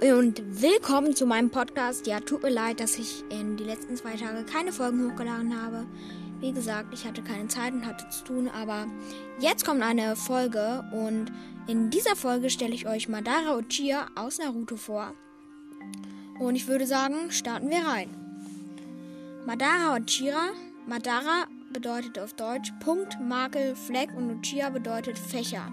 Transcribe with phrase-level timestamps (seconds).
[0.00, 2.06] Und willkommen zu meinem Podcast.
[2.06, 5.86] Ja, tut mir leid, dass ich in die letzten zwei Tage keine Folgen hochgeladen habe.
[6.38, 8.86] Wie gesagt, ich hatte keine Zeit und hatte zu tun, aber
[9.38, 11.32] jetzt kommt eine Folge und
[11.66, 15.14] in dieser Folge stelle ich euch Madara Uchiha aus Naruto vor.
[16.40, 18.10] Und ich würde sagen, starten wir rein.
[19.46, 20.50] Madara Uchiha,
[20.86, 25.72] Madara bedeutet auf Deutsch Punkt, Makel, Fleck und Uchiha bedeutet Fächer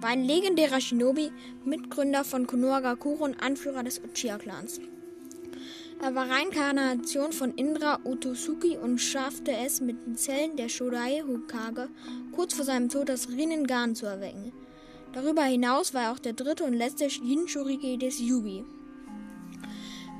[0.00, 1.30] war ein legendärer Shinobi,
[1.64, 4.80] Mitgründer von Konohagakure und Anführer des Uchiha-Clans.
[6.02, 11.90] Er war Reinkarnation von Indra Otosuki und schaffte es mit den Zellen der Shodai Hokage
[12.32, 14.52] kurz vor seinem Tod das Rinnegan zu erwecken.
[15.12, 18.64] Darüber hinaus war er auch der dritte und letzte Jinchuriki des Yubi.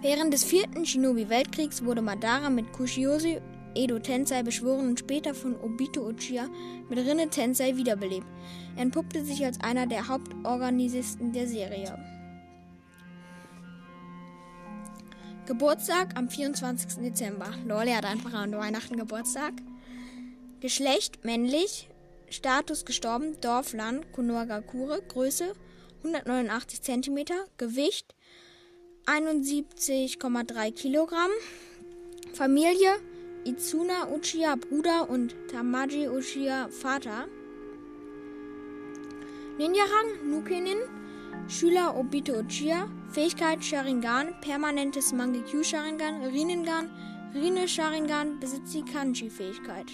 [0.03, 3.39] Während des vierten Shinobi-Weltkriegs wurde Madara mit Kushiyoshi
[3.75, 6.49] Edo Tensei beschworen und später von Obito Uchiha
[6.89, 8.27] mit Rinne Tensei wiederbelebt.
[8.77, 11.99] Er entpuppte sich als einer der Hauptorganisisten der Serie.
[15.47, 17.03] Geburtstag am 24.
[17.03, 17.53] Dezember.
[17.67, 19.55] Lol, hat einfach an Weihnachten Geburtstag.
[20.61, 21.89] Geschlecht männlich.
[22.29, 23.41] Status gestorben.
[23.41, 25.03] Dorfland Konohagakure.
[25.03, 25.53] Größe
[26.05, 27.25] 189 cm.
[27.57, 28.15] Gewicht
[29.07, 31.31] 71,3 Kilogramm.
[32.33, 32.91] Familie
[33.45, 37.27] Izuna Uchiha Bruder und Tamaji Uchiha Vater.
[39.57, 40.79] Ninja-Rang Nukenin.
[41.49, 42.89] Schüler Obito Uchiha.
[43.09, 44.35] Fähigkeit Sharingan.
[44.43, 46.23] Permanentes Mangekyu Sharingan.
[46.23, 46.91] Rinnegan.
[47.35, 49.87] Rinne Sharingan besitzt die Kanji-Fähigkeit.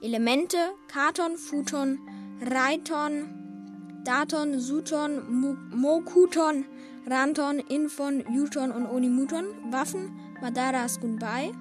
[0.00, 1.98] Elemente Katon, Futon,
[2.40, 6.64] Raiton, Daton, Suton, Mokuton,
[7.06, 9.44] Ranton, Infon, Yuton und Onimuton.
[9.70, 11.52] Waffen Madaras Gunbai.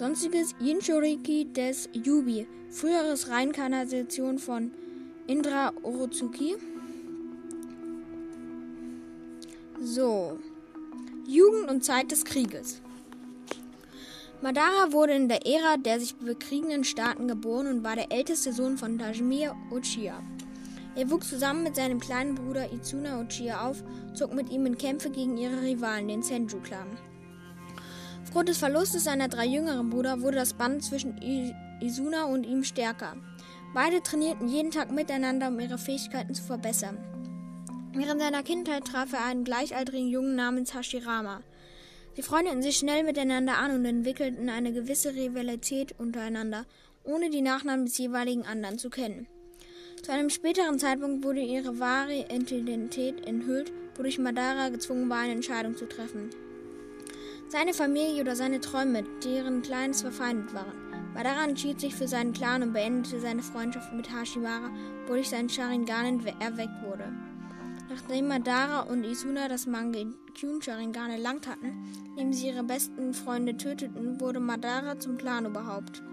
[0.00, 4.70] Sonstiges Jinchuriki des Yubi, früheres Reinkarnation von
[5.26, 6.56] Indra Orozuki.
[9.78, 10.38] So.
[11.28, 12.80] Jugend und Zeit des Krieges.
[14.40, 18.78] Madara wurde in der Ära der sich bekriegenden Staaten geboren und war der älteste Sohn
[18.78, 20.22] von Tajimir Uchiha.
[20.96, 23.84] Er wuchs zusammen mit seinem kleinen Bruder Izuna Uchiha auf,
[24.14, 27.09] zog mit ihm in Kämpfe gegen ihre Rivalen, den Senju-Clan.
[28.30, 31.20] Aufgrund des Verlustes seiner drei jüngeren Brüder wurde das Band zwischen
[31.80, 33.16] Izuna und ihm stärker.
[33.74, 36.96] Beide trainierten jeden Tag miteinander, um ihre Fähigkeiten zu verbessern.
[37.92, 41.40] Während seiner Kindheit traf er einen gleichaltrigen Jungen namens Hashirama.
[42.14, 46.66] Sie freundeten sich schnell miteinander an und entwickelten eine gewisse Rivalität untereinander,
[47.02, 49.26] ohne die Nachnamen des jeweiligen anderen zu kennen.
[50.04, 55.76] Zu einem späteren Zeitpunkt wurde ihre wahre Identität enthüllt, wodurch Madara gezwungen war, eine Entscheidung
[55.76, 56.30] zu treffen.
[57.50, 61.12] Seine Familie oder seine Träume, deren Kleines verfeindet waren.
[61.14, 64.70] Madara entschied sich für seinen Clan und beendete seine Freundschaft mit Hashimara,
[65.08, 67.12] wodurch sein Sharingan erweckt wurde.
[67.88, 71.72] Nachdem Madara und Isuna das Mangekyun Sharingan erlangt hatten,
[72.10, 76.04] indem sie ihre besten Freunde töteten, wurde Madara zum Clanoberhaupt.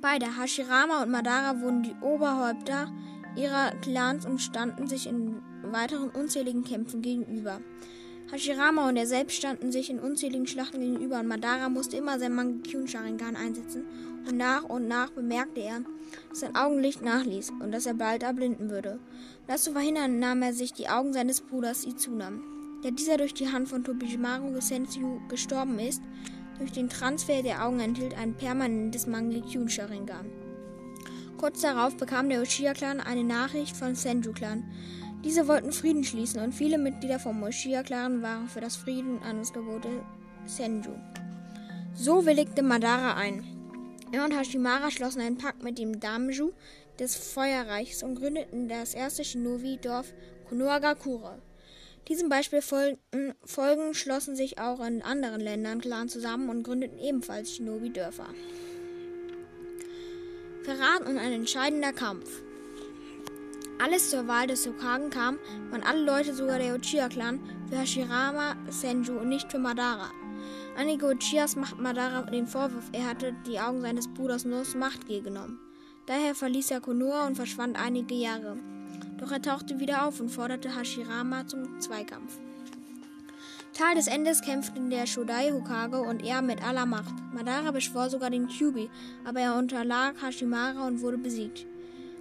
[0.00, 2.92] Beide, Hashirama und Madara, wurden die Oberhäupter
[3.36, 7.60] ihrer Clans und standen sich in weiteren unzähligen Kämpfen gegenüber.
[8.30, 12.34] Hashirama und er selbst standen sich in unzähligen Schlachten gegenüber und Madara musste immer sein
[12.34, 13.84] Mangekyun Sharingan einsetzen
[14.28, 15.82] und nach und nach bemerkte er,
[16.28, 18.94] dass sein Augenlicht nachließ und dass er bald erblinden würde.
[18.94, 22.32] Um das zu verhindern, nahm er sich die Augen seines Bruders Izuna,
[22.82, 26.02] der dieser durch die Hand von Tobimaru Senju gestorben ist.
[26.58, 30.26] Durch den Transfer der Augen enthielt ein permanentes Mangekyun Sharingan.
[31.36, 34.64] Kurz darauf bekam der Uchiha-Clan eine Nachricht von Senju-Clan,
[35.26, 39.52] diese wollten Frieden schließen und viele Mitglieder vom Moshia-Clan waren für das Frieden an das
[39.52, 39.88] Gebote
[40.46, 40.92] Senju.
[41.94, 43.44] So willigte Madara ein.
[44.12, 46.52] Er und Hashimara schlossen einen Pakt mit dem Damju
[47.00, 50.14] des Feuerreichs und gründeten das erste Shinobi-Dorf
[50.48, 51.42] Konohagakure.
[52.06, 53.00] Diesem Beispiel folgen,
[53.44, 58.28] folgen schlossen sich auch in anderen Ländern Clans zusammen und gründeten ebenfalls Shinobi-Dörfer.
[60.62, 62.42] Verrat und ein entscheidender Kampf.
[63.78, 65.38] Alles zur Wahl des Hokagen kam,
[65.70, 70.10] waren alle Leute, sogar der Uchiha-Clan, für Hashirama Senju und nicht für Madara.
[70.78, 75.22] Einige Uchihas machten Madara den Vorwurf, er hatte die Augen seines Bruders nur aus Machtgier
[75.22, 75.58] genommen.
[76.06, 78.56] Daher verließ er Konoha und verschwand einige Jahre.
[79.18, 82.38] Doch er tauchte wieder auf und forderte Hashirama zum Zweikampf.
[83.74, 87.14] Tal des Endes kämpften der Shodai Hokage und er mit aller Macht.
[87.34, 88.88] Madara beschwor sogar den Kyubi,
[89.24, 91.66] aber er unterlag Hashimara und wurde besiegt.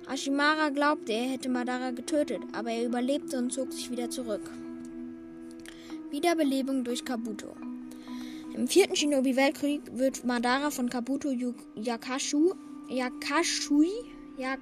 [0.07, 4.51] Ashimara glaubte, er hätte Madara getötet, aber er überlebte und zog sich wieder zurück.
[6.11, 7.55] Wiederbelebung durch Kabuto.
[8.55, 11.29] Im vierten Shinobi-Weltkrieg wird Madara von Kabuto
[11.75, 12.53] Yakashu,
[12.87, 13.91] Yakashui,
[14.37, 14.59] Yak,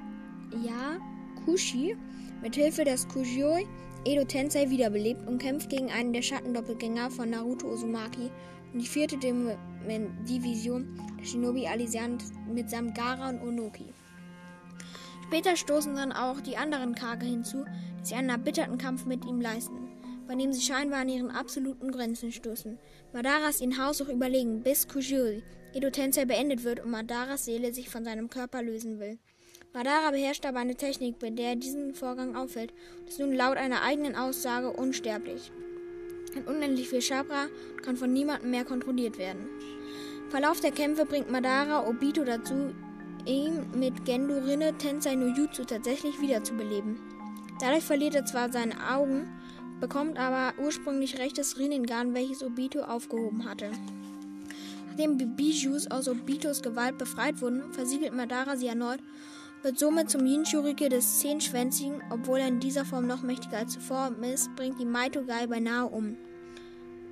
[0.64, 1.98] Yakushi
[2.42, 3.68] mit Hilfe des Kujioi
[4.06, 8.30] Edo Tensei wiederbelebt und kämpft gegen einen der Schattendoppelgänger von Naruto Uzumaki
[8.74, 9.50] und die vierte Dim
[10.28, 10.88] Division
[11.20, 13.86] der Shinobi Allianz mitsamt Gara und Onoki.
[15.24, 17.66] Später stoßen dann auch die anderen Kage hinzu,
[18.00, 19.90] die sich einen erbitterten Kampf mit ihm leisten,
[20.28, 22.78] bei dem sie scheinbar an ihren absoluten Grenzen stoßen.
[23.14, 25.44] Madara ist ihnen haushoch überlegen, bis Kujuri,
[25.74, 29.18] Edo Tensei beendet wird und Madaras Seele sich von seinem Körper lösen will.
[29.74, 33.58] Madara beherrscht aber eine Technik, bei der er diesen Vorgang auffällt und ist nun laut
[33.58, 35.52] einer eigenen Aussage unsterblich.
[36.36, 39.48] Hat unendlich viel Chabra und kann von niemandem mehr kontrolliert werden.
[40.26, 42.76] Im Verlauf der Kämpfe bringt Madara Obito dazu,
[43.26, 46.98] ihn mit Gendo Rinne Tensei no Jutsu tatsächlich wiederzubeleben.
[47.60, 49.28] Dadurch verliert er zwar seine Augen,
[49.80, 53.72] bekommt aber ursprünglich rechtes Rinnegan, welches Obito aufgehoben hatte.
[54.88, 59.00] Nachdem die Bijus aus Obitos Gewalt befreit wurden, versiegelt Madara sie erneut
[59.64, 64.12] wird somit zum Jinchurike des Zehnschwänzigen, obwohl er in dieser Form noch mächtiger als zuvor
[64.22, 66.18] ist, bringt die Maito-Gai beinahe um.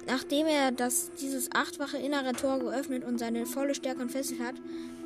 [0.08, 4.56] Nachdem er das, dieses achtfache innere Tor geöffnet und seine volle Stärke entfesselt hat,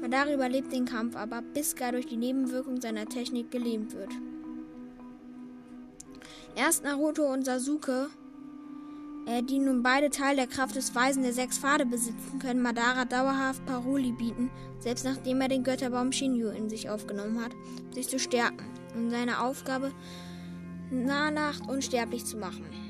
[0.02, 4.12] Madara überlebt den Kampf, aber bis gar durch die Nebenwirkung seiner Technik gelähmt wird.
[6.56, 8.08] Erst Naruto und Sasuke,
[9.26, 13.04] äh, die nun beide Teil der Kraft des Weisen der sechs Pfade besitzen, können Madara
[13.04, 14.50] dauerhaft Paroli bieten,
[14.80, 17.52] selbst nachdem er den Götterbaum Shinju in sich aufgenommen hat,
[17.94, 18.66] sich zu stärken
[18.96, 19.92] und seine Aufgabe
[20.92, 22.85] Nacht unsterblich zu machen.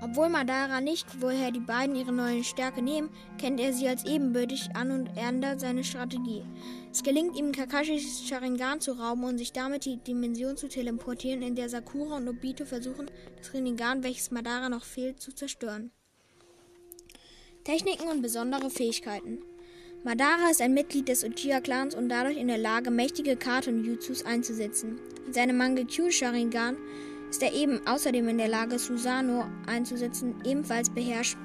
[0.00, 4.70] Obwohl Madara nicht, woher die beiden ihre neue Stärke nehmen, kennt er sie als ebenbürtig
[4.74, 6.44] an und ändert seine Strategie.
[6.92, 11.56] Es gelingt ihm, Kakashis Sharingan zu rauben und sich damit die Dimension zu teleportieren, in
[11.56, 15.90] der Sakura und Obito versuchen, das Rinnegan, welches Madara noch fehlt, zu zerstören.
[17.64, 19.42] Techniken und besondere Fähigkeiten.
[20.04, 25.00] Madara ist ein Mitglied des Uchiha-Clans und dadurch in der Lage, mächtige Katon-Jutsus einzusetzen.
[25.26, 26.76] In seinem Mangekyo Sharingan
[27.30, 31.36] ist er eben außerdem in der Lage, Susano einzusetzen, ebenfalls beherrscht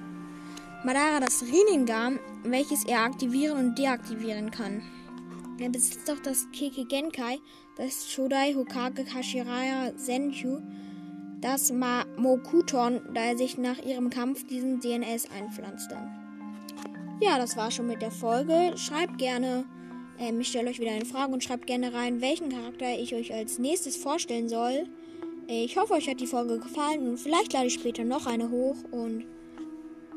[0.85, 4.81] Madara das Rinnegan, welches er aktivieren und deaktivieren kann.
[5.57, 7.39] Er besitzt auch das Keke Genkai,
[7.77, 10.59] das Shodai Hokage Hashiraya Senju,
[11.39, 15.97] das Ma Mokuton, da er sich nach ihrem Kampf diesen DNS einpflanzte.
[17.21, 18.74] Ja, das war schon mit der Folge.
[18.75, 19.63] Schreibt gerne,
[20.19, 23.33] ähm, ich stelle euch wieder eine Frage und schreibt gerne rein, welchen Charakter ich euch
[23.33, 24.88] als nächstes vorstellen soll.
[25.55, 28.77] Ich hoffe, euch hat die Folge gefallen und vielleicht lade ich später noch eine hoch
[28.89, 29.23] und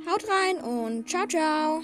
[0.08, 1.82] haut rein und ciao, ciao.